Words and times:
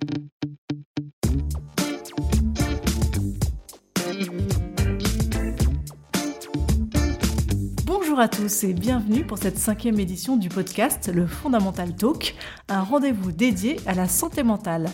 thank 0.00 0.18
you 0.18 0.29
Bonjour 8.20 8.34
à 8.34 8.36
tous 8.36 8.64
et 8.64 8.74
bienvenue 8.74 9.24
pour 9.24 9.38
cette 9.38 9.56
cinquième 9.56 9.98
édition 9.98 10.36
du 10.36 10.50
podcast 10.50 11.10
Le 11.10 11.26
Fondamental 11.26 11.96
Talk, 11.96 12.34
un 12.68 12.82
rendez-vous 12.82 13.32
dédié 13.32 13.80
à 13.86 13.94
la 13.94 14.08
santé 14.08 14.42
mentale. 14.42 14.90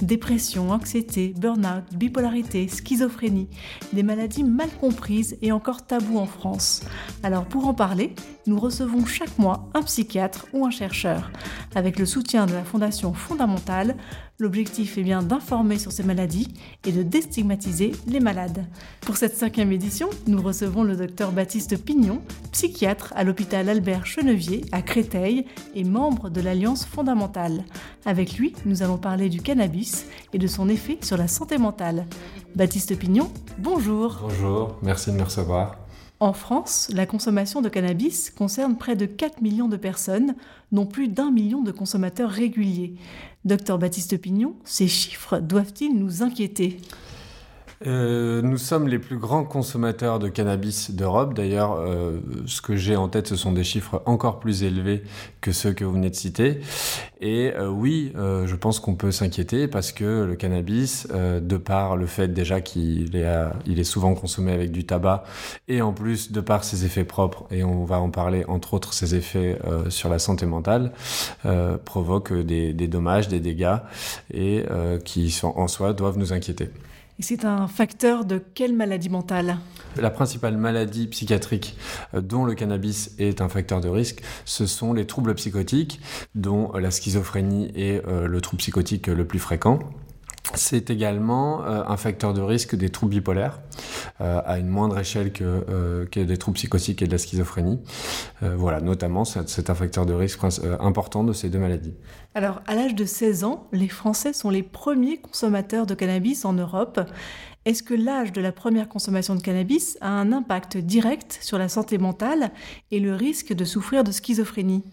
Dépression, 0.00 0.70
anxiété, 0.70 1.34
burn-out, 1.36 1.82
bipolarité, 1.96 2.68
schizophrénie, 2.68 3.48
des 3.92 4.04
maladies 4.04 4.44
mal 4.44 4.68
comprises 4.80 5.36
et 5.42 5.50
encore 5.50 5.86
tabous 5.86 6.18
en 6.18 6.26
France. 6.26 6.82
Alors 7.24 7.46
pour 7.46 7.66
en 7.66 7.74
parler, 7.74 8.14
nous 8.46 8.60
recevons 8.60 9.04
chaque 9.04 9.36
mois 9.40 9.68
un 9.74 9.82
psychiatre 9.82 10.46
ou 10.52 10.64
un 10.64 10.70
chercheur. 10.70 11.32
Avec 11.74 11.98
le 11.98 12.06
soutien 12.06 12.46
de 12.46 12.52
la 12.52 12.62
Fondation 12.62 13.12
Fondamentale, 13.12 13.96
l'objectif 14.38 14.96
est 14.98 15.02
bien 15.02 15.24
d'informer 15.24 15.78
sur 15.78 15.90
ces 15.90 16.04
maladies 16.04 16.54
et 16.86 16.92
de 16.92 17.02
déstigmatiser 17.02 17.90
les 18.06 18.20
malades. 18.20 18.64
Pour 19.00 19.16
cette 19.16 19.36
cinquième 19.36 19.72
édition, 19.72 20.08
nous 20.28 20.40
recevons 20.40 20.84
le 20.84 20.94
docteur 20.94 21.32
Baptiste 21.32 21.76
Pignon, 21.84 22.22
psychiatre 22.52 22.67
à 23.14 23.24
l'hôpital 23.24 23.68
Albert 23.68 24.06
Chenevier 24.06 24.64
à 24.72 24.82
Créteil 24.82 25.46
et 25.74 25.84
membre 25.84 26.28
de 26.28 26.40
l'Alliance 26.40 26.84
fondamentale. 26.84 27.64
Avec 28.04 28.34
lui, 28.34 28.52
nous 28.66 28.82
allons 28.82 28.98
parler 28.98 29.28
du 29.28 29.40
cannabis 29.40 30.06
et 30.32 30.38
de 30.38 30.46
son 30.46 30.68
effet 30.68 30.98
sur 31.02 31.16
la 31.16 31.28
santé 31.28 31.58
mentale. 31.58 32.06
Baptiste 32.54 32.96
Pignon, 32.96 33.30
bonjour. 33.58 34.18
Bonjour, 34.22 34.76
merci 34.82 35.10
de 35.10 35.16
me 35.16 35.22
recevoir. 35.22 35.76
En 36.20 36.32
France, 36.32 36.88
la 36.92 37.06
consommation 37.06 37.62
de 37.62 37.68
cannabis 37.68 38.30
concerne 38.30 38.76
près 38.76 38.96
de 38.96 39.06
4 39.06 39.40
millions 39.40 39.68
de 39.68 39.76
personnes, 39.76 40.34
dont 40.72 40.86
plus 40.86 41.08
d'un 41.08 41.30
million 41.30 41.62
de 41.62 41.72
consommateurs 41.72 42.30
réguliers. 42.30 42.94
Docteur 43.44 43.78
Baptiste 43.78 44.20
Pignon, 44.20 44.54
ces 44.64 44.88
chiffres 44.88 45.38
doivent-ils 45.38 45.96
nous 45.96 46.22
inquiéter? 46.22 46.80
Euh, 47.86 48.42
nous 48.42 48.58
sommes 48.58 48.88
les 48.88 48.98
plus 48.98 49.18
grands 49.18 49.44
consommateurs 49.44 50.18
de 50.18 50.28
cannabis 50.28 50.90
d'Europe. 50.90 51.34
D'ailleurs, 51.34 51.74
euh, 51.74 52.18
ce 52.46 52.60
que 52.60 52.74
j'ai 52.76 52.96
en 52.96 53.08
tête, 53.08 53.28
ce 53.28 53.36
sont 53.36 53.52
des 53.52 53.62
chiffres 53.62 54.02
encore 54.04 54.40
plus 54.40 54.64
élevés 54.64 55.04
que 55.40 55.52
ceux 55.52 55.72
que 55.72 55.84
vous 55.84 55.92
venez 55.92 56.10
de 56.10 56.16
citer. 56.16 56.60
Et 57.20 57.52
euh, 57.54 57.68
oui, 57.68 58.12
je 58.14 58.54
pense 58.54 58.80
qu'on 58.80 58.94
peut 58.94 59.12
s'inquiéter 59.12 59.68
parce 59.68 59.92
que 59.92 60.24
le 60.24 60.34
cannabis, 60.34 61.06
de 61.08 61.56
par 61.56 61.96
le 61.96 62.06
fait 62.06 62.28
déjà 62.28 62.60
qu'il 62.60 63.16
est, 63.16 63.28
il 63.66 63.78
est 63.78 63.84
souvent 63.84 64.14
consommé 64.14 64.52
avec 64.52 64.72
du 64.72 64.84
tabac, 64.84 65.24
et 65.68 65.82
en 65.82 65.92
plus 65.92 66.32
de 66.32 66.40
par 66.40 66.64
ses 66.64 66.84
effets 66.84 67.04
propres, 67.04 67.46
et 67.50 67.64
on 67.64 67.84
va 67.84 68.00
en 68.00 68.10
parler 68.10 68.44
entre 68.46 68.74
autres 68.74 68.92
ses 68.92 69.14
effets 69.14 69.58
sur 69.88 70.08
la 70.08 70.18
santé 70.18 70.46
mentale, 70.46 70.92
provoque 71.84 72.32
des, 72.32 72.72
des, 72.72 72.88
dommages, 72.88 73.28
des 73.28 73.40
dégâts, 73.40 73.78
et 74.32 74.64
qui 75.04 75.30
sont, 75.30 75.52
en 75.56 75.68
soi 75.68 75.92
doivent 75.92 76.18
nous 76.18 76.32
inquiéter. 76.32 76.70
Et 77.20 77.24
c'est 77.24 77.44
un 77.44 77.66
facteur 77.66 78.24
de 78.24 78.38
quelle 78.38 78.72
maladie 78.72 79.08
mentale? 79.08 79.58
La 79.96 80.10
principale 80.10 80.56
maladie 80.56 81.08
psychiatrique 81.08 81.76
euh, 82.14 82.20
dont 82.20 82.44
le 82.44 82.54
cannabis 82.54 83.10
est 83.18 83.40
un 83.40 83.48
facteur 83.48 83.80
de 83.80 83.88
risque, 83.88 84.22
ce 84.44 84.66
sont 84.66 84.92
les 84.92 85.04
troubles 85.04 85.34
psychotiques, 85.34 86.00
dont 86.36 86.70
la 86.74 86.92
schizophrénie 86.92 87.72
est 87.74 88.06
euh, 88.06 88.28
le 88.28 88.40
trouble 88.40 88.58
psychotique 88.58 89.08
le 89.08 89.26
plus 89.26 89.40
fréquent. 89.40 89.80
C'est 90.54 90.90
également 90.90 91.62
euh, 91.64 91.82
un 91.86 91.96
facteur 91.96 92.32
de 92.32 92.40
risque 92.40 92.74
des 92.74 92.88
troubles 92.88 93.10
bipolaires, 93.10 93.60
euh, 94.20 94.40
à 94.44 94.58
une 94.58 94.68
moindre 94.68 94.98
échelle 94.98 95.32
que, 95.32 95.44
euh, 95.44 96.06
que, 96.06 96.20
des 96.20 96.36
troubles 96.38 96.56
psychotiques 96.56 97.02
et 97.02 97.06
de 97.06 97.12
la 97.12 97.18
schizophrénie. 97.18 97.80
voilà, 98.40 98.80
notamment, 98.80 99.24
c'est 99.24 99.70
un 99.70 99.74
facteur 99.74 100.06
de 100.06 100.14
risque 100.14 100.40
important 100.80 101.24
de 101.24 101.32
ces 101.32 101.50
deux 101.50 101.58
maladies. 101.58 101.94
Alors, 102.34 102.62
à 102.66 102.74
l'âge 102.74 102.94
de 102.94 103.04
16 103.04 103.44
ans, 103.44 103.68
les 103.72 103.88
Français 103.88 104.32
sont 104.32 104.50
les 104.50 104.62
premiers 104.62 105.18
consommateurs 105.18 105.86
de 105.86 105.94
cannabis 105.94 106.44
en 106.44 106.52
Europe. 106.52 107.00
Est-ce 107.64 107.82
que 107.82 107.94
l'âge 107.94 108.32
de 108.32 108.40
la 108.40 108.52
première 108.52 108.88
consommation 108.88 109.34
de 109.34 109.42
cannabis 109.42 109.98
a 110.00 110.08
un 110.08 110.32
impact 110.32 110.78
direct 110.78 111.38
sur 111.42 111.58
la 111.58 111.68
santé 111.68 111.98
mentale 111.98 112.50
et 112.90 113.00
le 113.00 113.14
risque 113.14 113.52
de 113.52 113.64
souffrir 113.64 114.04
de 114.04 114.12
schizophrénie? 114.12 114.84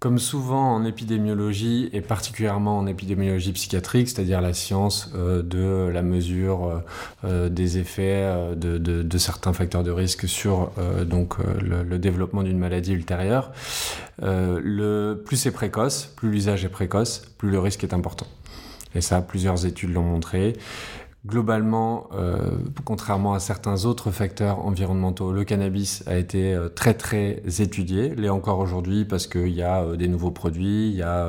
Comme 0.00 0.18
souvent 0.18 0.74
en 0.74 0.86
épidémiologie 0.86 1.90
et 1.92 2.00
particulièrement 2.00 2.78
en 2.78 2.86
épidémiologie 2.86 3.52
psychiatrique, 3.52 4.08
c'est-à-dire 4.08 4.40
la 4.40 4.54
science 4.54 5.10
euh, 5.14 5.42
de 5.42 5.90
la 5.92 6.00
mesure 6.00 6.64
euh, 6.64 6.78
euh, 7.24 7.48
des 7.50 7.76
effets 7.76 8.34
de, 8.56 9.18
certains 9.18 9.52
facteurs 9.52 9.84
de 9.84 9.90
risque 9.90 10.26
sur 10.26 10.72
donc 11.04 11.34
le, 11.60 11.98
développement 11.98 12.42
d'une 12.42 12.58
maladie 12.58 12.94
ultérieure, 12.94 13.52
plus 14.18 15.36
c'est 15.36 15.50
précoce, 15.50 16.10
plus 16.16 16.30
l'usage 16.30 16.64
est 16.64 16.70
précoce, 16.70 17.22
plus 17.36 17.50
le 17.50 17.58
risque 17.58 17.84
est 17.84 17.92
important. 17.92 18.26
Et 18.94 19.00
ça, 19.02 19.20
plusieurs 19.20 19.66
études 19.66 19.92
l'ont 19.92 20.02
montré. 20.02 20.56
Globalement, 21.26 22.08
euh, 22.14 22.38
contrairement 22.86 23.34
à 23.34 23.40
certains 23.40 23.84
autres 23.84 24.10
facteurs 24.10 24.64
environnementaux, 24.64 25.32
le 25.32 25.44
cannabis 25.44 26.02
a 26.06 26.16
été 26.16 26.54
euh, 26.54 26.70
très 26.70 26.94
très 26.94 27.42
étudié, 27.58 28.14
l'est 28.14 28.30
encore 28.30 28.58
aujourd'hui 28.58 29.04
parce 29.04 29.26
qu'il 29.26 29.50
y 29.50 29.60
a 29.60 29.82
euh, 29.82 29.96
des 29.96 30.08
nouveaux 30.08 30.30
produits, 30.30 30.88
il 30.88 30.96
y 30.96 31.02
a, 31.02 31.28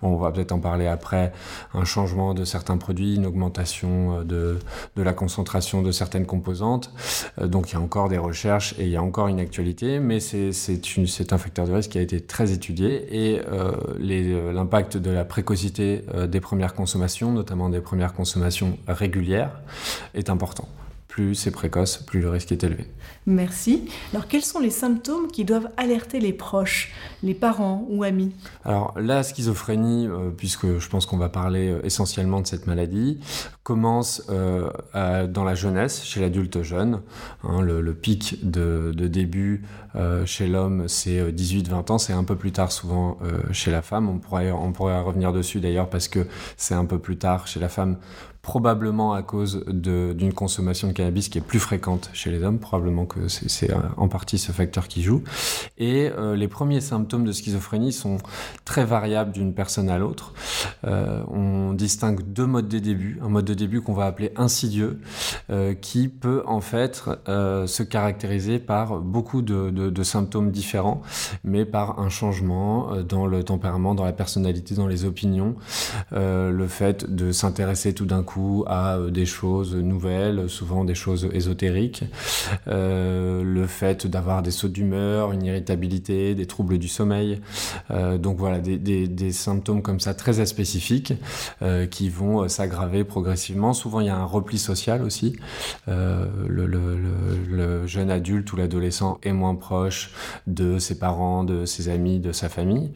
on 0.00 0.16
va 0.16 0.32
peut-être 0.32 0.52
en 0.52 0.58
parler 0.58 0.86
après, 0.86 1.34
un 1.74 1.84
changement 1.84 2.32
de 2.32 2.46
certains 2.46 2.78
produits, 2.78 3.16
une 3.16 3.26
augmentation 3.26 4.22
de, 4.22 4.58
de 4.96 5.02
la 5.02 5.12
concentration 5.12 5.82
de 5.82 5.92
certaines 5.92 6.24
composantes. 6.24 6.90
donc 7.38 7.70
il 7.70 7.74
y 7.74 7.76
a 7.76 7.80
encore 7.80 8.08
des 8.08 8.16
recherches 8.16 8.74
et 8.78 8.84
il 8.84 8.90
y 8.90 8.96
a 8.96 9.02
encore 9.02 9.28
une 9.28 9.40
actualité, 9.40 10.00
mais 10.00 10.18
c'est 10.18 11.32
un 11.32 11.38
facteur 11.38 11.66
de 11.66 11.74
risque 11.74 11.90
qui 11.90 11.98
a 11.98 12.00
été 12.00 12.22
très 12.22 12.52
étudié 12.52 13.06
et 13.14 13.42
l'impact 13.98 14.96
de 14.96 15.10
la 15.10 15.26
précocité 15.26 16.04
des 16.26 16.40
premières 16.40 16.72
consommations, 16.72 17.32
notamment 17.32 17.68
des 17.68 17.82
premières 17.82 18.14
consommations 18.14 18.78
est 19.34 20.30
important. 20.30 20.68
Plus 21.08 21.34
c'est 21.34 21.50
précoce, 21.50 21.96
plus 21.98 22.20
le 22.20 22.28
risque 22.28 22.52
est 22.52 22.62
élevé. 22.62 22.86
Merci. 23.28 23.88
Alors 24.12 24.28
quels 24.28 24.44
sont 24.44 24.60
les 24.60 24.70
symptômes 24.70 25.26
qui 25.26 25.44
doivent 25.44 25.68
alerter 25.76 26.20
les 26.20 26.32
proches, 26.32 26.92
les 27.24 27.34
parents 27.34 27.84
ou 27.88 28.04
amis? 28.04 28.32
Alors 28.64 28.94
la 28.96 29.24
schizophrénie, 29.24 30.06
euh, 30.06 30.30
puisque 30.30 30.78
je 30.78 30.88
pense 30.88 31.06
qu'on 31.06 31.16
va 31.16 31.28
parler 31.28 31.70
euh, 31.70 31.84
essentiellement 31.84 32.40
de 32.40 32.46
cette 32.46 32.68
maladie, 32.68 33.18
commence 33.64 34.22
euh, 34.30 34.70
dans 35.26 35.42
la 35.42 35.56
jeunesse, 35.56 36.04
chez 36.04 36.20
l'adulte 36.20 36.62
jeune. 36.62 37.00
Hein, 37.42 37.62
le, 37.62 37.94
pic 37.94 38.48
de, 38.48 38.92
début 38.92 39.64
chez 40.24 40.46
l'homme, 40.46 40.86
c'est 40.86 41.32
18-20 41.32 41.92
ans. 41.92 41.98
C'est 41.98 42.12
un 42.12 42.22
peu 42.22 42.36
plus 42.36 42.52
tard 42.52 42.70
souvent 42.70 43.18
chez 43.50 43.72
la 43.72 43.82
femme. 43.82 44.08
On 44.08 44.18
pourrait, 44.18 44.52
on 44.52 44.72
pourrait 44.72 45.00
revenir 45.00 45.32
dessus 45.32 45.58
d'ailleurs 45.58 45.88
parce 45.88 46.06
que 46.06 46.26
c'est 46.56 46.74
un 46.74 46.84
peu 46.84 46.98
plus 46.98 47.16
tard 47.16 47.48
chez 47.48 47.58
la 47.58 47.68
femme 47.68 47.96
probablement 48.46 49.12
à 49.12 49.22
cause 49.22 49.64
d'une 49.66 50.32
consommation 50.32 50.86
de 50.86 50.92
cannabis 50.92 51.28
qui 51.28 51.38
est 51.38 51.40
plus 51.40 51.58
fréquente 51.58 52.10
chez 52.12 52.30
les 52.30 52.44
hommes, 52.44 52.60
probablement 52.60 53.04
que 53.04 53.26
c'est 53.26 53.70
en 53.96 54.06
partie 54.06 54.38
ce 54.38 54.52
facteur 54.52 54.86
qui 54.86 55.02
joue. 55.02 55.24
Et 55.78 56.08
euh, 56.16 56.36
les 56.36 56.46
premiers 56.46 56.80
symptômes 56.80 57.24
de 57.24 57.32
schizophrénie 57.32 57.92
sont 57.92 58.18
très 58.64 58.84
variables 58.84 59.32
d'une 59.32 59.52
personne 59.52 59.88
à 59.88 59.98
l'autre. 59.98 60.32
Euh, 60.84 61.24
on 61.26 61.72
distingue 61.72 62.22
deux 62.22 62.46
modes 62.46 62.68
de 62.68 62.78
début. 62.78 63.18
Un 63.20 63.30
mode 63.30 63.46
de 63.46 63.54
début 63.54 63.80
qu'on 63.80 63.94
va 63.94 64.06
appeler 64.06 64.30
insidieux, 64.36 65.00
euh, 65.50 65.74
qui 65.74 66.06
peut 66.06 66.44
en 66.46 66.60
fait 66.60 67.02
se 67.26 67.82
caractériser 67.82 68.60
par 68.60 69.00
beaucoup 69.00 69.42
de, 69.42 69.70
de, 69.70 70.02
symptômes 70.04 70.52
différents, 70.52 71.02
mais 71.42 71.64
par 71.64 71.98
un 71.98 72.10
changement 72.10 73.02
dans 73.02 73.26
le 73.26 73.42
tempérament, 73.42 73.96
dans 73.96 74.04
la 74.04 74.12
personnalité, 74.12 74.76
dans 74.76 74.86
les 74.86 75.04
opinions, 75.04 75.56
le 76.12 76.66
fait 76.68 77.12
de 77.12 77.32
s'intéresser 77.32 77.92
tout 77.92 78.06
d'un 78.06 78.22
coup 78.22 78.35
à 78.66 78.96
euh, 78.96 79.10
des 79.10 79.26
choses 79.26 79.74
nouvelles, 79.74 80.48
souvent 80.48 80.84
des 80.84 80.94
choses 80.94 81.28
ésotériques. 81.32 82.04
Euh, 82.68 83.42
le 83.42 83.66
fait 83.66 84.06
d'avoir 84.06 84.42
des 84.42 84.50
sauts 84.50 84.68
d'humeur, 84.68 85.32
une 85.32 85.44
irritabilité, 85.44 86.34
des 86.34 86.46
troubles 86.46 86.78
du 86.78 86.88
sommeil. 86.88 87.40
Euh, 87.90 88.18
donc 88.18 88.38
voilà, 88.38 88.58
des, 88.60 89.32
symptômes 89.32 89.82
comme 89.82 90.00
ça 90.00 90.14
très 90.14 90.44
spécifiques 90.46 91.14
qui 91.90 92.08
vont 92.08 92.48
s'aggraver 92.48 93.04
progressivement. 93.04 93.72
Souvent, 93.72 94.00
il 94.00 94.06
y 94.06 94.10
a 94.10 94.16
un 94.16 94.24
repli 94.24 94.58
social 94.58 95.02
aussi. 95.02 95.36
Le, 95.86 96.66
jeune 97.86 98.10
adulte 98.10 98.52
ou 98.52 98.56
l'adolescent 98.56 99.18
est 99.22 99.32
moins 99.32 99.54
proche 99.54 100.12
de 100.46 100.78
ses 100.78 100.98
parents, 100.98 101.44
de 101.44 101.64
ses 101.64 101.88
amis, 101.88 102.20
de 102.20 102.32
sa 102.32 102.48
famille. 102.48 102.92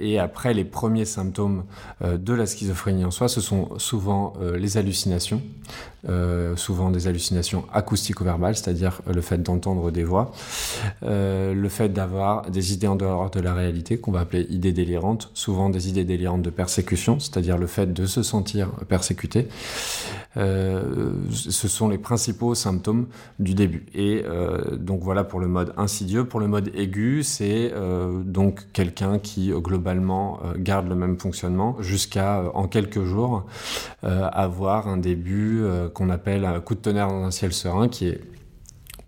et 0.00 0.18
après, 0.18 0.54
les 0.54 0.64
premiers 0.64 1.04
symptômes 1.04 1.64
de 2.02 2.32
la 2.32 2.46
schizophrénie 2.46 3.04
en 3.04 3.10
soi, 3.10 3.28
ce 3.28 3.40
sont 3.40 3.78
souvent 3.78 4.21
euh, 4.40 4.56
les 4.56 4.76
hallucinations, 4.76 5.42
euh, 6.08 6.56
souvent 6.56 6.90
des 6.90 7.06
hallucinations 7.06 7.64
acoustico-verbales, 7.72 8.56
c'est-à-dire 8.56 9.00
le 9.06 9.20
fait 9.20 9.38
d'entendre 9.38 9.90
des 9.90 10.04
voix, 10.04 10.32
euh, 11.02 11.54
le 11.54 11.68
fait 11.68 11.88
d'avoir 11.90 12.50
des 12.50 12.72
idées 12.72 12.88
en 12.88 12.96
dehors 12.96 13.30
de 13.30 13.40
la 13.40 13.54
réalité, 13.54 13.98
qu'on 13.98 14.12
va 14.12 14.20
appeler 14.20 14.46
idées 14.50 14.72
délirantes, 14.72 15.30
souvent 15.34 15.70
des 15.70 15.88
idées 15.88 16.04
délirantes 16.04 16.42
de 16.42 16.50
persécution, 16.50 17.18
c'est-à-dire 17.20 17.58
le 17.58 17.66
fait 17.66 17.92
de 17.92 18.06
se 18.06 18.22
sentir 18.22 18.68
persécuté, 18.88 19.48
ce 20.34 21.68
sont 21.68 21.88
les 21.90 21.98
principaux 21.98 22.54
symptômes 22.54 23.06
du 23.38 23.54
début. 23.54 23.84
Et 23.94 24.24
donc 24.78 25.02
voilà 25.02 25.24
pour 25.24 25.40
le 25.40 25.46
mode 25.46 25.74
insidieux. 25.76 26.24
Pour 26.24 26.40
le 26.40 26.48
mode 26.48 26.70
aigu, 26.74 27.22
c'est 27.22 27.70
donc 28.24 28.66
quelqu'un 28.72 29.18
qui 29.18 29.50
globalement 29.50 30.40
garde 30.56 30.88
le 30.88 30.94
même 30.94 31.18
fonctionnement 31.18 31.76
jusqu'à 31.80 32.44
en 32.54 32.66
quelques 32.66 33.04
jours 33.04 33.44
avoir 34.02 34.88
un 34.88 34.96
début 34.96 35.62
qu'on 35.94 36.10
appelle 36.10 36.44
un 36.44 36.60
coup 36.60 36.74
de 36.74 36.80
tonnerre 36.80 37.08
dans 37.08 37.24
un 37.24 37.30
ciel 37.30 37.52
serein 37.52 37.88
qui 37.88 38.08
est 38.08 38.20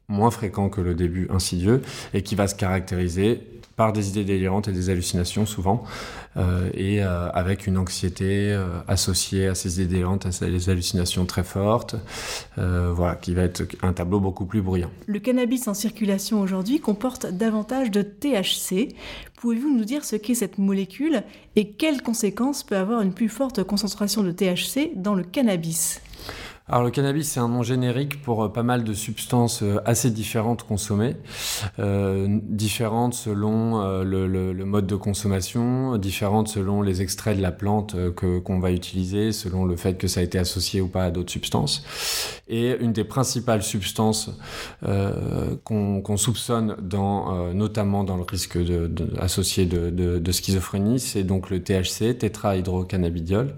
moins 0.08 0.30
fréquent 0.30 0.68
que 0.68 0.80
le 0.80 0.94
début 0.94 1.28
insidieux 1.30 1.82
et 2.12 2.22
qui 2.22 2.34
va 2.34 2.46
se 2.46 2.54
caractériser 2.54 3.53
par 3.76 3.92
des 3.92 4.08
idées 4.08 4.24
délirantes 4.24 4.68
et 4.68 4.72
des 4.72 4.90
hallucinations 4.90 5.46
souvent, 5.46 5.82
euh, 6.36 6.70
et 6.74 7.02
euh, 7.02 7.30
avec 7.30 7.66
une 7.66 7.76
anxiété 7.76 8.52
euh, 8.52 8.66
associée 8.88 9.48
à 9.48 9.54
ces 9.54 9.80
idées 9.80 9.94
délirantes, 9.94 10.26
à 10.26 10.32
ces 10.32 10.70
hallucinations 10.70 11.26
très 11.26 11.44
fortes, 11.44 11.96
voilà, 12.56 13.16
qui 13.16 13.34
va 13.34 13.42
être 13.42 13.64
un 13.82 13.92
tableau 13.92 14.20
beaucoup 14.20 14.46
plus 14.46 14.62
bruyant. 14.62 14.90
Le 15.06 15.18
cannabis 15.18 15.66
en 15.68 15.74
circulation 15.74 16.40
aujourd'hui 16.40 16.80
comporte 16.80 17.26
davantage 17.26 17.90
de 17.90 18.02
THC. 18.02 18.94
Pouvez-vous 19.36 19.76
nous 19.76 19.84
dire 19.84 20.04
ce 20.04 20.16
qu'est 20.16 20.34
cette 20.34 20.58
molécule 20.58 21.22
et 21.56 21.70
quelles 21.70 22.02
conséquences 22.02 22.62
peut 22.62 22.76
avoir 22.76 23.00
une 23.00 23.12
plus 23.12 23.28
forte 23.28 23.62
concentration 23.64 24.22
de 24.22 24.30
THC 24.30 24.92
dans 24.96 25.14
le 25.14 25.24
cannabis? 25.24 26.00
Alors 26.66 26.82
le 26.82 26.90
cannabis, 26.90 27.28
c'est 27.28 27.40
un 27.40 27.48
nom 27.48 27.62
générique 27.62 28.22
pour 28.22 28.42
euh, 28.42 28.48
pas 28.48 28.62
mal 28.62 28.84
de 28.84 28.94
substances 28.94 29.62
euh, 29.62 29.82
assez 29.84 30.10
différentes 30.10 30.62
consommées, 30.62 31.14
euh, 31.78 32.40
différentes 32.42 33.12
selon 33.12 34.02
le, 34.02 34.64
mode 34.64 34.86
de 34.86 34.96
consommation, 34.96 35.98
différentes 35.98 36.48
selon 36.48 36.80
les 36.80 37.02
extraits 37.02 37.36
de 37.36 37.42
la 37.42 37.52
plante 37.52 37.96
que 38.14 38.38
qu'on 38.38 38.60
va 38.60 38.72
utiliser, 38.72 39.32
selon 39.32 39.66
le 39.66 39.76
fait 39.76 39.98
que 39.98 40.08
ça 40.08 40.20
a 40.20 40.22
été 40.22 40.38
associé 40.38 40.80
ou 40.80 40.88
pas 40.88 41.04
à 41.04 41.10
d'autres 41.10 41.30
substances. 41.30 41.84
Et 42.48 42.74
une 42.80 42.92
des 42.92 43.04
principales 43.04 43.62
substances 43.62 44.30
qu'on 45.64 46.02
qu 46.02 46.16
soupçonne, 46.16 46.76
dans, 46.80 47.52
notamment 47.52 48.04
dans 48.04 48.16
le 48.16 48.22
risque 48.22 48.58
associé 49.18 49.66
de, 49.66 50.32
schizophrénie, 50.32 50.98
c'est 50.98 51.24
donc 51.24 51.50
le 51.50 51.62
THC, 51.62 52.16
tétrahydrocannabidiol, 52.18 53.54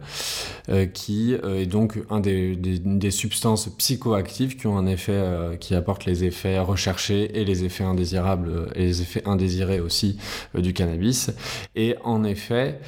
qui 0.92 1.34
est 1.34 1.66
donc 1.66 1.98
un 2.10 2.20
des 2.20 2.56
des 2.98 3.10
substances 3.10 3.68
psychoactives 3.68 4.56
qui 4.56 4.66
ont 4.66 4.78
un 4.78 4.86
effet, 4.86 5.12
euh, 5.12 5.56
qui 5.56 5.74
apportent 5.74 6.04
les 6.04 6.24
effets 6.24 6.58
recherchés 6.58 7.38
et 7.38 7.44
les 7.44 7.64
effets 7.64 7.84
indésirables 7.84 8.48
euh, 8.48 8.66
et 8.74 8.84
les 8.84 9.02
effets 9.02 9.22
indésirés 9.26 9.80
aussi 9.80 10.18
euh, 10.54 10.60
du 10.60 10.72
cannabis. 10.72 11.30
Et 11.74 11.96
en 12.04 12.24
effet, 12.24 12.80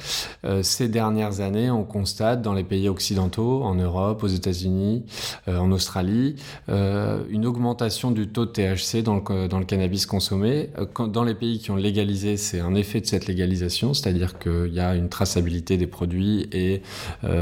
ces 0.61 0.87
dernières 0.87 1.41
années, 1.41 1.69
on 1.69 1.83
constate 1.83 2.41
dans 2.41 2.53
les 2.53 2.63
pays 2.63 2.89
occidentaux, 2.89 3.63
en 3.63 3.75
Europe, 3.75 4.23
aux 4.23 4.27
États-Unis, 4.27 5.05
en 5.47 5.71
Australie, 5.71 6.35
une 6.67 7.45
augmentation 7.45 8.11
du 8.11 8.27
taux 8.29 8.45
de 8.45 8.51
THC 8.51 9.03
dans 9.03 9.15
le, 9.15 9.65
cannabis 9.65 10.05
consommé. 10.05 10.69
dans 11.07 11.23
les 11.23 11.35
pays 11.35 11.59
qui 11.59 11.71
ont 11.71 11.75
légalisé, 11.75 12.37
c'est 12.37 12.59
un 12.59 12.75
effet 12.75 13.01
de 13.01 13.05
cette 13.05 13.27
légalisation, 13.27 13.93
c'est-à-dire 13.93 14.39
qu'il 14.39 14.73
y 14.73 14.79
a 14.79 14.95
une 14.95 15.09
traçabilité 15.09 15.77
des 15.77 15.87
produits 15.87 16.47
et 16.51 16.81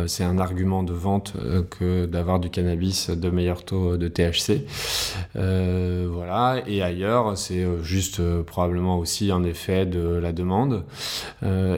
c'est 0.08 0.24
un 0.24 0.40
argument 0.40 0.84
de 0.84 0.94
vente 0.94 1.34
que 1.70 2.06
d'avoir 2.06 2.40
du 2.40 2.50
cannabis 2.50 2.57
de 2.58 3.30
meilleurs 3.30 3.64
taux 3.64 3.98
de 3.98 4.08
THC. 4.08 4.66
Euh, 5.36 6.08
voilà, 6.12 6.62
et 6.68 6.82
ailleurs, 6.82 7.38
c'est 7.38 7.64
euh, 7.64 7.82
juste 7.84 8.20
euh, 8.20 8.44
probablement 8.44 8.98
aussi 8.98 9.32
un 9.32 9.44
effet 9.44 9.86
de 9.86 10.00
la 10.00 10.32
demande. 10.32 10.84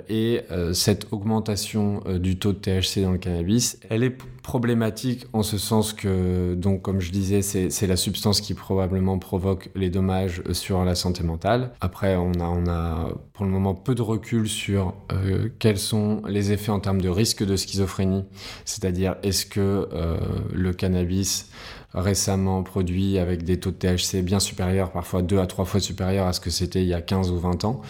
et 0.09 0.41
cette 0.73 1.07
augmentation 1.11 2.01
du 2.19 2.37
taux 2.37 2.53
de 2.53 2.57
THC 2.57 3.01
dans 3.01 3.11
le 3.11 3.17
cannabis, 3.17 3.79
elle 3.89 4.03
est 4.03 4.17
problématique 4.41 5.27
en 5.33 5.43
ce 5.43 5.57
sens 5.57 5.93
que, 5.93 6.55
donc, 6.55 6.81
comme 6.81 6.99
je 6.99 7.11
disais, 7.11 7.41
c'est 7.41 7.87
la 7.87 7.95
substance 7.95 8.41
qui 8.41 8.53
probablement 8.53 9.19
provoque 9.19 9.69
les 9.75 9.89
dommages 9.89 10.41
sur 10.51 10.83
la 10.85 10.95
santé 10.95 11.23
mentale. 11.23 11.71
Après, 11.81 12.15
on 12.15 12.31
a, 12.39 12.45
on 12.45 12.67
a 12.67 13.09
pour 13.33 13.45
le 13.45 13.51
moment 13.51 13.75
peu 13.75 13.95
de 13.95 14.01
recul 14.01 14.47
sur 14.47 14.93
quels 15.59 15.77
sont 15.77 16.21
les 16.27 16.51
effets 16.51 16.71
en 16.71 16.79
termes 16.79 17.01
de 17.01 17.09
risque 17.09 17.45
de 17.45 17.55
schizophrénie, 17.55 18.25
c'est-à-dire 18.65 19.15
est-ce 19.23 19.45
que 19.45 19.87
le 20.53 20.68
cannabis 20.71 21.49
récemment 21.93 22.61
produit 22.61 23.17
avec 23.17 23.43
des 23.43 23.59
taux 23.59 23.71
de 23.71 23.75
THC 23.75 24.21
bien 24.21 24.39
supérieurs, 24.39 24.91
parfois 24.91 25.21
deux 25.21 25.39
à 25.39 25.47
trois 25.47 25.65
fois 25.65 25.79
supérieurs 25.79 26.27
à 26.27 26.33
ce 26.33 26.39
que 26.39 26.49
c'était 26.49 26.83
il 26.83 26.87
y 26.87 26.93
a 26.93 27.01
15 27.01 27.31
ou 27.31 27.39
20 27.39 27.65
ans. 27.65 27.81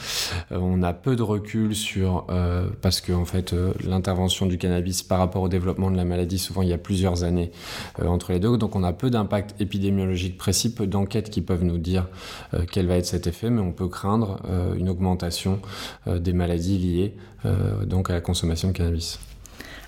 Euh, 0.51 0.59
on 0.61 0.81
a 0.83 0.93
peu 0.93 1.15
de 1.15 1.21
recul 1.21 1.75
sur, 1.75 2.25
euh, 2.29 2.69
parce 2.81 3.01
que 3.01 3.11
en 3.11 3.25
fait, 3.25 3.53
euh, 3.53 3.73
l'intervention 3.83 4.45
du 4.45 4.57
cannabis 4.57 5.03
par 5.03 5.19
rapport 5.19 5.41
au 5.41 5.49
développement 5.49 5.91
de 5.91 5.97
la 5.97 6.05
maladie, 6.05 6.39
souvent 6.39 6.61
il 6.61 6.69
y 6.69 6.73
a 6.73 6.77
plusieurs 6.77 7.23
années 7.23 7.51
entre 8.01 8.31
les 8.31 8.39
deux. 8.39 8.57
Donc 8.57 8.75
on 8.75 8.83
a 8.83 8.93
peu 8.93 9.09
d'impact 9.09 9.59
épidémiologique 9.59 10.37
précis, 10.37 10.73
peu 10.73 10.87
d'enquêtes 10.87 11.29
qui 11.29 11.41
peuvent 11.41 11.63
nous 11.63 11.77
dire 11.77 12.07
quel 12.71 12.87
va 12.87 12.95
être 12.95 13.05
cet 13.05 13.27
effet, 13.27 13.49
mais 13.49 13.61
on 13.61 13.71
peut 13.71 13.87
craindre 13.87 14.39
une 14.77 14.89
augmentation 14.89 15.59
des 16.07 16.33
maladies 16.33 16.77
liées 16.77 17.15
à 17.43 18.13
la 18.13 18.21
consommation 18.21 18.69
de 18.69 18.73
cannabis. 18.73 19.19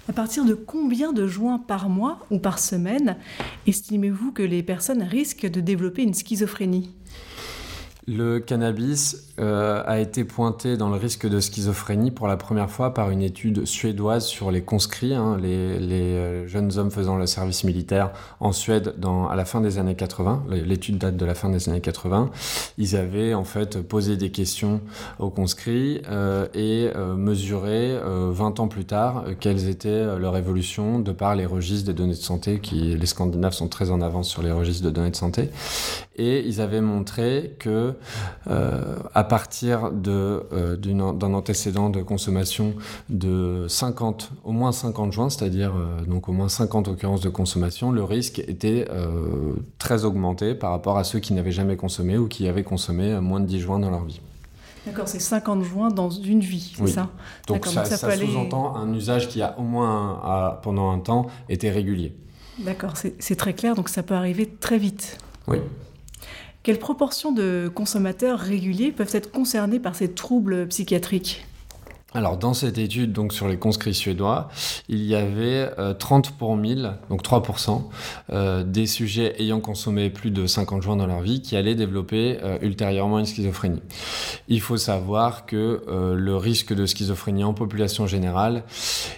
À 0.10 0.14
partir 0.14 0.46
de 0.46 0.56
combien 0.56 1.14
de 1.14 1.28
joints 1.28 1.60
par 1.60 1.88
mois 1.88 2.20
ou 2.32 2.40
par 2.40 2.58
semaine 2.58 3.18
estimez-vous 3.68 4.32
que 4.32 4.42
les 4.42 4.64
personnes 4.64 5.04
risquent 5.04 5.50
de 5.50 5.62
développer 5.62 6.02
une 6.02 6.16
schizophrénie? 6.16 6.90
Le 8.08 8.40
cannabis 8.40 9.28
euh, 9.40 9.84
a 9.86 10.00
été 10.00 10.24
pointé 10.24 10.76
dans 10.76 10.90
le 10.90 10.96
risque 10.96 11.28
de 11.28 11.40
schizophrénie 11.40 12.12
pour 12.12 12.28
la 12.28 12.36
première 12.36 12.70
fois 12.70 12.94
par 12.94 13.12
une 13.12 13.22
étude 13.22 13.66
suédoise 13.66 14.26
sur 14.26 14.52
les 14.52 14.62
conscrits, 14.62 15.14
hein, 15.14 15.38
les, 15.42 15.48
euh, 15.92 16.48
jeunes 16.48 16.78
hommes 16.78 16.92
faisant 16.92 17.16
le 17.16 17.28
service 17.28 17.64
militaire 17.64 18.12
en 18.40 18.52
Suède 18.52 18.96
à 19.30 19.36
la 19.36 19.46
fin 19.46 19.62
des 19.62 19.78
années 19.78 19.96
80. 19.96 20.46
L'étude 20.50 20.98
date 20.98 21.16
de 21.16 21.26
la 21.26 21.36
fin 21.36 21.50
des 21.50 21.70
années 21.70 21.82
80. 21.82 22.32
Ils 22.78 22.96
avaient 22.96 23.34
en 23.34 23.44
fait 23.44 23.82
posé 23.82 24.18
des 24.18 24.32
questions 24.32 24.82
aux 25.20 25.30
conscrits 25.30 26.02
euh, 26.10 26.48
et 26.54 26.92
mesuré 27.16 27.98
20 27.98 28.04
euh, 28.04 28.62
ans 28.64 28.68
plus 28.68 28.86
tard 28.86 29.26
quelles 29.40 29.68
étaient 29.70 30.18
leur 30.18 30.38
évolution 30.38 31.00
de 31.00 31.12
par 31.12 31.36
les 31.36 31.46
registres 31.46 31.88
des 31.88 31.94
données 31.94 32.14
de 32.14 32.18
santé 32.18 32.60
qui 32.60 32.96
les 32.96 33.06
Scandinaves 33.06 33.54
sont 33.54 33.68
très 33.68 33.92
en 33.92 34.02
avance 34.02 34.30
sur 34.30 34.42
les 34.42 34.52
registres 34.52 34.86
de 34.86 34.90
données 34.90 35.12
de 35.12 35.16
santé 35.16 35.50
et 36.16 36.46
ils 36.46 36.62
avaient 36.62 36.82
montré 36.82 37.56
que 37.60 37.91
euh, 38.48 38.98
à 39.14 39.24
partir 39.24 39.92
de, 39.92 40.44
euh, 40.54 40.76
d'un 40.76 41.34
antécédent 41.34 41.90
de 41.90 42.02
consommation 42.02 42.74
de 43.10 43.66
50, 43.68 44.32
au 44.44 44.52
moins 44.52 44.72
50 44.72 45.12
joints, 45.12 45.30
c'est-à-dire 45.30 45.74
euh, 45.76 46.04
donc 46.06 46.30
au 46.30 46.32
moins 46.32 46.50
50 46.50 46.88
occurrences 46.88 47.22
de 47.22 47.30
consommation, 47.30 47.92
le 47.92 48.04
risque 48.04 48.40
était 48.40 48.88
euh, 48.90 49.54
très 49.78 50.06
augmenté 50.06 50.56
par 50.56 50.72
rapport 50.72 50.98
à 50.98 51.04
ceux 51.04 51.20
qui 51.20 51.34
n'avaient 51.34 51.52
jamais 51.52 51.76
consommé 51.76 52.18
ou 52.18 52.28
qui 52.28 52.48
avaient 52.48 52.64
consommé 52.64 53.20
moins 53.20 53.40
de 53.40 53.46
10 53.46 53.60
joints 53.60 53.80
dans 53.80 53.92
leur 53.92 54.06
vie. 54.06 54.22
D'accord, 54.86 55.08
c'est 55.08 55.20
50 55.20 55.64
joints 55.64 55.90
dans 55.90 56.10
une 56.10 56.40
vie, 56.40 56.74
c'est 56.76 56.82
oui. 56.82 56.92
ça? 56.92 57.10
Donc 57.48 57.68
ça, 57.68 57.86
ça, 57.86 57.98
ça 57.98 58.18
sous-entend 58.18 58.76
aller... 58.76 58.90
un 58.90 58.94
usage 58.96 59.30
qui 59.30 59.44
a 59.44 59.58
au 59.60 59.62
moins, 59.62 60.60
pendant 60.64 60.90
un 60.90 60.98
temps, 60.98 61.28
été 61.50 61.70
régulier. 61.70 62.16
D'accord, 62.60 62.94
c'est 62.96 63.36
très 63.36 63.54
clair, 63.54 63.76
donc 63.76 63.90
ça 63.90 64.02
peut 64.02 64.16
arriver 64.16 64.48
très 64.48 64.80
vite. 64.80 65.18
Oui. 65.48 65.58
Quelle 66.64 66.78
proportion 66.78 67.32
de 67.32 67.72
consommateurs 67.74 68.40
réguliers 68.40 68.92
peuvent 68.92 69.10
être 69.14 69.32
concernés 69.32 69.80
par 69.80 69.96
ces 69.96 70.14
troubles 70.14 70.68
psychiatriques? 70.68 71.44
Alors 72.14 72.38
dans 72.38 72.54
cette 72.54 72.78
étude 72.78 73.14
donc 73.14 73.34
sur 73.34 73.48
les 73.48 73.58
conscrits 73.58 73.94
suédois, 73.94 74.50
il 74.90 75.04
y 75.04 75.16
avait 75.16 75.70
euh, 75.80 75.94
30 75.94 76.32
pour 76.32 76.56
1000, 76.56 76.94
donc 77.10 77.24
3%, 77.24 77.84
euh, 78.32 78.64
des 78.64 78.86
sujets 78.86 79.36
ayant 79.40 79.60
consommé 79.60 80.10
plus 80.10 80.32
de 80.32 80.46
50 80.46 80.82
joints 80.82 80.98
dans 80.98 81.08
leur 81.08 81.22
vie 81.22 81.42
qui 81.42 81.56
allaient 81.56 81.76
développer 81.76 82.38
euh, 82.44 82.58
ultérieurement 82.62 83.20
une 83.20 83.26
schizophrénie. 83.26 83.82
Il 84.48 84.62
faut 84.62 84.78
savoir 84.78 85.46
que 85.46 85.84
euh, 85.88 86.16
le 86.16 86.36
risque 86.36 86.74
de 86.74 86.86
schizophrénie 86.86 87.44
en 87.44 87.54
population 87.54 88.08
générale 88.08 88.64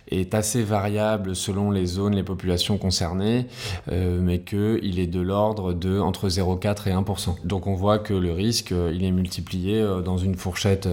est 0.09 0.33
assez 0.33 0.63
variable 0.63 1.35
selon 1.35 1.71
les 1.71 1.85
zones, 1.85 2.15
les 2.15 2.23
populations 2.23 2.77
concernées, 2.77 3.47
euh, 3.91 4.19
mais 4.21 4.41
qu'il 4.41 4.99
est 4.99 5.07
de 5.07 5.21
l'ordre 5.21 5.73
de 5.73 5.99
entre 5.99 6.29
0,4 6.29 6.87
et 6.87 6.91
1%. 6.91 7.35
Donc 7.45 7.67
on 7.67 7.75
voit 7.75 7.99
que 7.99 8.13
le 8.13 8.31
risque, 8.31 8.71
euh, 8.71 8.91
il 8.93 9.03
est 9.03 9.11
multiplié 9.11 9.83
dans 10.03 10.17
une 10.17 10.35
fourchette 10.35 10.87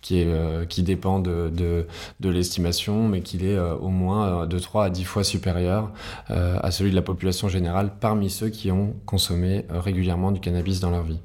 qui, 0.00 0.20
est, 0.20 0.68
qui 0.68 0.82
dépend 0.82 1.18
de 1.18 1.29
de, 1.30 1.50
de, 1.50 1.86
de 2.20 2.28
l'estimation, 2.28 3.08
mais 3.08 3.20
qu'il 3.20 3.44
est 3.44 3.56
euh, 3.56 3.74
au 3.76 3.88
moins 3.88 4.42
euh, 4.42 4.46
de 4.46 4.58
3 4.58 4.86
à 4.86 4.90
10 4.90 5.04
fois 5.04 5.24
supérieur 5.24 5.92
euh, 6.30 6.58
à 6.62 6.70
celui 6.70 6.90
de 6.90 6.96
la 6.96 7.02
population 7.02 7.48
générale 7.48 7.92
parmi 8.00 8.30
ceux 8.30 8.48
qui 8.48 8.70
ont 8.70 8.94
consommé 9.06 9.64
régulièrement 9.70 10.32
du 10.32 10.40
cannabis 10.40 10.80
dans 10.80 10.90
leur 10.90 11.02
vie. 11.02 11.20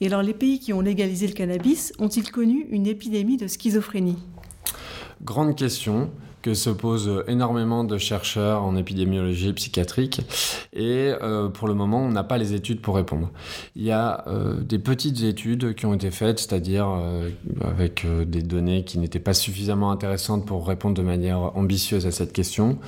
Et 0.00 0.06
alors 0.06 0.22
les 0.22 0.34
pays 0.34 0.58
qui 0.58 0.72
ont 0.72 0.80
légalisé 0.80 1.26
le 1.26 1.32
cannabis 1.32 1.92
ont-ils 1.98 2.30
connu 2.30 2.66
une 2.70 2.86
épidémie 2.86 3.36
de 3.36 3.46
schizophrénie? 3.46 4.18
Grande 5.22 5.56
question 5.56 6.10
se 6.54 6.70
posent 6.70 7.24
énormément 7.28 7.84
de 7.84 7.98
chercheurs 7.98 8.62
en 8.62 8.76
épidémiologie 8.76 9.52
psychiatrique. 9.52 10.20
Et 10.72 11.12
euh, 11.22 11.48
pour 11.48 11.68
le 11.68 11.74
moment, 11.74 12.00
on 12.00 12.10
n'a 12.10 12.24
pas 12.24 12.38
les 12.38 12.54
études 12.54 12.80
pour 12.80 12.96
répondre. 12.96 13.30
Il 13.74 13.82
y 13.82 13.92
a 13.92 14.24
euh, 14.26 14.60
des 14.60 14.78
petites 14.78 15.22
études 15.22 15.74
qui 15.74 15.86
ont 15.86 15.94
été 15.94 16.10
faites, 16.10 16.38
c'est-à-dire 16.38 16.88
euh, 16.88 17.30
avec 17.62 18.06
des 18.26 18.42
données 18.42 18.84
qui 18.84 18.98
n'étaient 18.98 19.18
pas 19.18 19.34
suffisamment 19.34 19.90
intéressantes 19.90 20.46
pour 20.46 20.66
répondre 20.66 20.94
de 20.94 21.02
manière 21.02 21.56
ambitieuse 21.56 22.06
à 22.06 22.10
cette 22.10 22.32
question, 22.32 22.78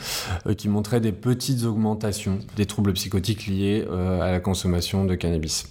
qui 0.57 0.69
montraient 0.69 1.01
des 1.01 1.13
petites 1.13 1.65
augmentations 1.65 2.39
des 2.57 2.67
troubles 2.67 2.93
psychotiques 2.93 3.47
liés 3.47 3.87
à 4.21 4.31
la 4.31 4.41
consommation 4.41 5.05
de 5.05 5.15
cannabis. 5.15 5.67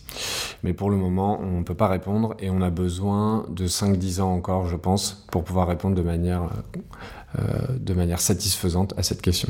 Mais 0.64 0.74
pour 0.74 0.90
le 0.90 0.98
moment, 0.98 1.40
on 1.42 1.60
ne 1.60 1.64
peut 1.64 1.76
pas 1.76 1.88
répondre 1.88 2.36
et 2.40 2.50
on 2.50 2.62
a 2.62 2.70
besoin 2.70 3.46
de 3.50 3.68
5-10 3.68 4.22
ans 4.22 4.34
encore, 4.34 4.68
je 4.68 4.76
pense, 4.76 5.26
pour 5.32 5.44
pouvoir 5.44 5.68
répondre 5.68 5.96
de 5.96 6.02
manière, 6.02 6.44
euh, 6.44 6.82
de 7.36 7.94
manière 7.94 8.20
satisfaisante 8.22 8.94
à 8.98 9.04
cette 9.04 9.22
question. 9.22 9.50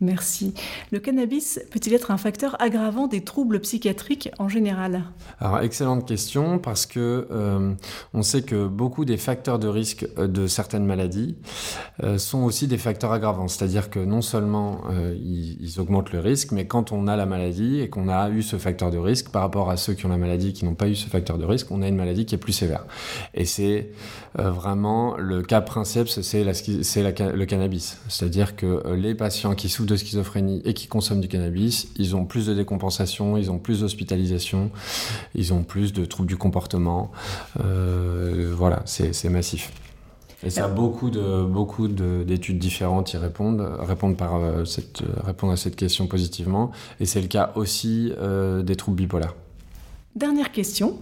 Merci. 0.00 0.54
Le 0.92 0.98
cannabis 0.98 1.60
peut-il 1.70 1.94
être 1.94 2.10
un 2.10 2.16
facteur 2.16 2.60
aggravant 2.60 3.06
des 3.06 3.22
troubles 3.22 3.60
psychiatriques 3.60 4.30
en 4.38 4.48
général? 4.48 5.04
Alors, 5.40 5.60
excellente 5.60 6.06
question 6.06 6.58
parce 6.58 6.86
que 6.86 7.26
euh, 7.30 7.74
on 8.12 8.22
sait 8.22 8.42
que 8.42 8.66
beaucoup 8.66 9.04
des 9.04 9.16
facteurs 9.16 9.58
de 9.58 9.68
risque 9.68 10.06
euh, 10.18 10.26
de 10.26 10.46
certaines 10.46 10.84
maladies 10.84 11.36
euh, 12.02 12.18
sont 12.18 12.42
aussi 12.42 12.66
des 12.66 12.78
facteurs 12.78 13.12
aggravants. 13.12 13.48
C'est-à-dire 13.48 13.90
que 13.90 13.98
non 13.98 14.20
seulement 14.20 14.82
ils, 15.14 15.80
augmentent 15.80 16.12
le 16.12 16.20
risque, 16.20 16.52
mais 16.52 16.66
quand 16.66 16.92
on 16.92 17.08
a 17.08 17.16
la 17.16 17.26
maladie 17.26 17.80
et 17.80 17.88
qu'on 17.88 18.08
a 18.08 18.30
eu 18.30 18.42
ce 18.42 18.56
facteur 18.56 18.90
de 18.90 18.98
risque 18.98 19.30
par 19.30 19.42
rapport 19.42 19.70
à 19.70 19.76
ceux 19.76 19.94
qui 19.94 20.06
ont 20.06 20.08
la 20.08 20.16
maladie 20.16 20.52
qui 20.52 20.64
n'ont 20.64 20.74
pas 20.74 20.88
eu 20.88 20.94
ce 20.94 21.08
facteur 21.08 21.36
de 21.38 21.44
risque, 21.44 21.70
on 21.70 21.82
a 21.82 21.88
une 21.88 21.96
maladie 21.96 22.26
qui 22.26 22.34
est 22.34 22.38
plus 22.38 22.52
sévère. 22.52 22.86
Et 23.34 23.44
c'est 23.44 23.90
vraiment 24.36 25.16
le 25.16 25.42
cas 25.42 25.60
principe, 25.60 26.08
c'est 26.08 26.44
le 26.44 27.44
cannabis. 27.44 27.98
C'est-à-dire 28.08 28.56
que 28.56 28.94
les 28.94 29.14
patients 29.14 29.54
qui 29.54 29.63
souffrent 29.68 29.88
de 29.88 29.96
schizophrénie 29.96 30.62
et 30.64 30.74
qui 30.74 30.86
consomment 30.86 31.20
du 31.20 31.28
cannabis, 31.28 31.88
ils 31.96 32.16
ont 32.16 32.24
plus 32.24 32.46
de 32.46 32.54
décompensation, 32.54 33.36
ils 33.36 33.50
ont 33.50 33.58
plus 33.58 33.80
d'hospitalisation, 33.80 34.70
ils 35.34 35.52
ont 35.52 35.62
plus 35.62 35.92
de 35.92 36.04
troubles 36.04 36.28
du 36.28 36.36
comportement. 36.36 37.10
Euh, 37.60 38.52
voilà, 38.56 38.82
c'est 38.84 39.28
massif. 39.28 39.72
Et 40.44 40.50
ça, 40.50 40.68
beaucoup 40.68 41.10
de 41.10 41.42
beaucoup 41.44 41.88
d'études 41.88 42.58
différentes 42.58 43.12
y 43.14 43.16
répondent, 43.16 43.66
répondent 43.80 44.16
par 44.16 44.36
euh, 44.36 44.64
cette 44.64 45.02
répondent 45.24 45.52
à 45.52 45.56
cette 45.56 45.76
question 45.76 46.06
positivement. 46.06 46.70
Et 47.00 47.06
c'est 47.06 47.22
le 47.22 47.28
cas 47.28 47.52
aussi 47.54 48.12
euh, 48.18 48.62
des 48.62 48.76
troubles 48.76 48.98
bipolaires. 48.98 49.34
Dernière 50.14 50.52
question. 50.52 50.98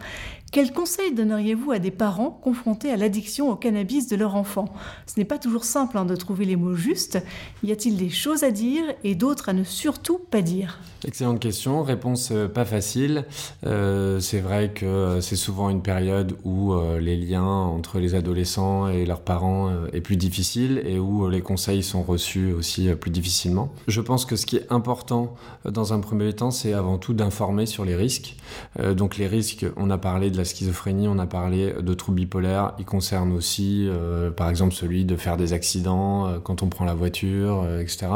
Quels 0.52 0.74
conseils 0.74 1.14
donneriez-vous 1.14 1.72
à 1.72 1.78
des 1.78 1.90
parents 1.90 2.30
confrontés 2.30 2.90
à 2.90 2.98
l'addiction 2.98 3.50
au 3.50 3.56
cannabis 3.56 4.06
de 4.08 4.16
leur 4.16 4.36
enfant? 4.36 4.66
Ce 5.06 5.18
n'est 5.18 5.24
pas 5.24 5.38
toujours 5.38 5.64
simple 5.64 5.96
hein, 5.96 6.04
de 6.04 6.14
trouver 6.14 6.44
les 6.44 6.56
mots 6.56 6.74
justes. 6.74 7.18
Y 7.62 7.72
a-t-il 7.72 7.96
des 7.96 8.10
choses 8.10 8.44
à 8.44 8.50
dire 8.50 8.84
et 9.02 9.14
d'autres 9.14 9.48
à 9.48 9.54
ne 9.54 9.64
surtout 9.64 10.18
pas 10.18 10.42
dire? 10.42 10.78
Excellente 11.04 11.40
question, 11.40 11.82
réponse 11.82 12.30
euh, 12.30 12.48
pas 12.48 12.66
facile. 12.66 13.24
Euh, 13.66 14.20
c'est 14.20 14.40
vrai 14.40 14.72
que 14.72 14.84
euh, 14.84 15.20
c'est 15.22 15.36
souvent 15.36 15.70
une 15.70 15.82
période 15.82 16.36
où 16.44 16.74
les 17.00 17.16
liens 17.16 17.42
entre 17.42 17.98
les 17.98 18.14
adolescents 18.14 18.88
et 18.88 19.06
leurs 19.06 19.22
parents 19.22 19.70
est 19.92 20.00
plus 20.02 20.16
difficile 20.16 20.82
et 20.84 20.98
où 20.98 21.28
les 21.28 21.40
conseils 21.40 21.82
sont 21.82 22.02
reçus 22.02 22.52
aussi 22.52 22.88
plus 22.94 23.10
difficilement. 23.10 23.72
Je 23.88 24.00
pense 24.02 24.26
que 24.26 24.36
ce 24.36 24.44
qui 24.44 24.56
est 24.56 24.66
important 24.70 25.34
dans 25.64 25.92
un 25.94 26.00
premier 26.00 26.32
temps, 26.34 26.50
c'est 26.50 26.74
avant 26.74 26.98
tout 26.98 27.14
d'informer 27.14 27.66
sur 27.66 27.84
les 27.84 27.96
risques. 27.96 28.36
donc 28.78 29.16
les 29.16 29.26
risques, 29.26 29.66
on 29.76 29.90
a 29.90 29.98
parlé 29.98 30.30
de 30.30 30.36
la 30.36 30.41
schizophrénie, 30.44 31.08
on 31.08 31.18
a 31.18 31.26
parlé 31.26 31.74
de 31.80 31.94
troubles 31.94 32.16
bipolaires, 32.16 32.72
ils 32.78 32.84
concernent 32.84 33.32
aussi 33.32 33.88
par 34.36 34.48
exemple 34.48 34.74
celui 34.74 35.04
de 35.04 35.16
faire 35.16 35.36
des 35.36 35.52
accidents 35.52 36.40
quand 36.42 36.62
on 36.62 36.68
prend 36.68 36.84
la 36.84 36.94
voiture, 36.94 37.66
etc. 37.80 38.08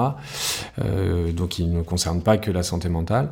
donc 1.34 1.58
ils 1.58 1.70
ne 1.70 1.82
concernent 1.82 2.22
pas 2.22 2.38
que 2.38 2.50
la 2.50 2.62
santé 2.62 2.88
mentale. 2.88 3.30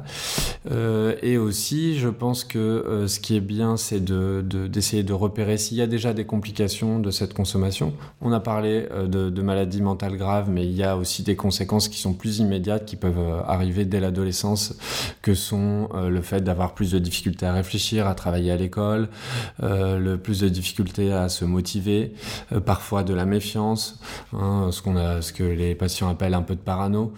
Euh, 0.70 1.14
et 1.22 1.36
aussi, 1.36 1.98
je 1.98 2.08
pense 2.08 2.44
que 2.44 2.58
euh, 2.58 3.08
ce 3.08 3.20
qui 3.20 3.36
est 3.36 3.40
bien, 3.40 3.76
c'est 3.76 4.02
d'essayer 4.04 5.02
de, 5.02 5.12
repérer 5.12 5.58
s'il 5.58 5.76
y 5.76 5.82
a 5.82 5.86
déjà 5.86 6.12
des 6.12 6.24
complications 6.24 6.98
de 6.98 7.10
cette 7.10 7.34
consommation. 7.34 7.92
On 8.20 8.32
a 8.32 8.40
parlé 8.40 8.86
euh, 8.90 9.06
de, 9.06 9.42
maladies 9.42 9.82
mentales 9.82 10.16
graves, 10.16 10.48
mais 10.50 10.64
il 10.64 10.72
y 10.72 10.82
a 10.82 10.96
aussi 10.96 11.22
des 11.22 11.36
conséquences 11.36 11.88
qui 11.88 12.00
sont 12.00 12.14
plus 12.14 12.38
immédiates, 12.38 12.86
qui 12.86 12.96
peuvent 12.96 13.42
arriver 13.46 13.84
dès 13.84 14.00
l'adolescence, 14.00 14.74
que 15.22 15.34
sont 15.34 15.88
le 15.94 16.22
fait 16.22 16.40
d'avoir 16.40 16.74
plus 16.74 16.90
de 16.90 16.98
difficultés 16.98 17.46
à 17.46 17.52
réfléchir, 17.52 18.06
à 18.06 18.14
travailler 18.14 18.50
à 18.50 18.56
l'école, 18.56 18.83
le 19.60 20.16
plus 20.16 20.40
de 20.40 20.48
difficultés 20.48 21.12
à 21.12 21.28
se 21.28 21.44
motiver, 21.44 22.14
parfois 22.64 23.02
de 23.02 23.14
la 23.14 23.24
méfiance, 23.24 24.00
hein, 24.32 24.68
ce, 24.70 24.82
qu'on 24.82 24.96
a, 24.96 25.22
ce 25.22 25.32
que 25.32 25.44
les 25.44 25.74
patients 25.74 26.08
appellent 26.08 26.34
un 26.34 26.42
peu 26.42 26.54
de 26.54 26.60
parano, 26.60 27.12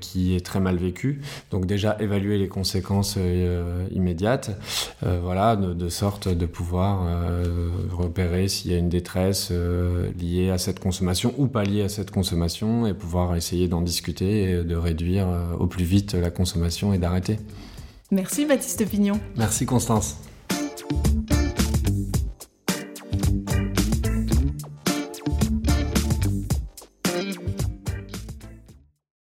qui 0.00 0.34
est 0.34 0.44
très 0.44 0.60
mal 0.60 0.76
vécu. 0.76 1.20
Donc 1.50 1.66
déjà 1.66 1.96
évaluer 2.00 2.38
les 2.38 2.48
conséquences 2.48 3.16
euh, 3.16 3.86
immédiates, 3.92 4.50
euh, 5.04 5.20
voilà, 5.22 5.56
de, 5.56 5.88
sorte 5.88 6.28
de 6.28 6.46
pouvoir 6.46 7.04
euh, 7.06 7.70
repérer 7.90 8.48
s'il 8.48 8.72
y 8.72 8.74
a 8.74 8.78
une 8.78 8.88
détresse 8.88 9.52
liée 10.20 10.50
à 10.50 10.58
cette 10.58 10.80
consommation 10.80 11.34
ou 11.38 11.46
pas 11.46 11.64
liée 11.64 11.82
à 11.82 11.88
cette 11.88 12.10
consommation 12.10 12.86
et 12.86 12.94
pouvoir 12.94 13.36
essayer 13.36 13.68
d'en 13.68 13.82
discuter 13.82 14.50
et 14.50 14.64
de 14.64 14.76
réduire 14.76 15.28
au 15.58 15.66
plus 15.66 15.84
vite 15.84 16.14
la 16.14 16.30
consommation 16.30 16.92
et 16.92 16.98
d'arrêter. 16.98 17.38
Merci 18.10 18.46
Baptiste 18.46 18.88
Pignon. 18.88 19.20
Merci 19.36 19.66
Constance. 19.66 20.27